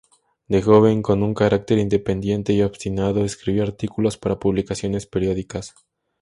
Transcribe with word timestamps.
De 0.47 0.63
joven, 0.63 1.03
con 1.03 1.21
un 1.21 1.35
carácter 1.35 1.77
independiente 1.77 2.53
y 2.53 2.63
obstinado, 2.63 3.23
escribía 3.23 3.61
artículos 3.61 4.17
para 4.17 4.39
publicaciones 4.39 5.05
periódicas. 5.05 5.75